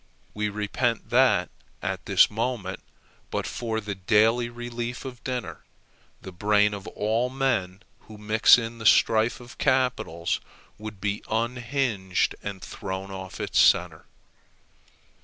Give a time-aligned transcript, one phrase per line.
[0.33, 1.51] We repeat that,
[1.83, 2.79] at this moment,
[3.29, 5.63] but for the daily relief of dinner,
[6.23, 10.41] the brain of all men who mix in the strife of capitals
[10.79, 14.07] would be unhinged and thrown off its centre.